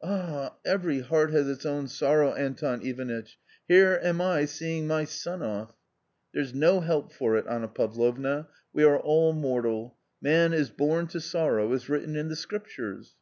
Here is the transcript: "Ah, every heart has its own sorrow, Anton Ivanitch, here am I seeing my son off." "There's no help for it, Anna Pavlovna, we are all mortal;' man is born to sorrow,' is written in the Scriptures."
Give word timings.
"Ah, 0.00 0.54
every 0.64 1.00
heart 1.00 1.32
has 1.32 1.48
its 1.48 1.66
own 1.66 1.88
sorrow, 1.88 2.32
Anton 2.34 2.82
Ivanitch, 2.86 3.36
here 3.66 3.98
am 4.00 4.20
I 4.20 4.44
seeing 4.44 4.86
my 4.86 5.02
son 5.02 5.42
off." 5.42 5.74
"There's 6.32 6.54
no 6.54 6.78
help 6.78 7.12
for 7.12 7.36
it, 7.36 7.46
Anna 7.48 7.66
Pavlovna, 7.66 8.46
we 8.72 8.84
are 8.84 9.00
all 9.00 9.32
mortal;' 9.32 9.96
man 10.22 10.52
is 10.52 10.70
born 10.70 11.08
to 11.08 11.20
sorrow,' 11.20 11.72
is 11.72 11.88
written 11.88 12.14
in 12.14 12.28
the 12.28 12.36
Scriptures." 12.36 13.16